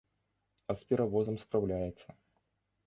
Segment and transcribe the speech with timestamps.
[0.69, 2.07] А з перавозам спраўляецца.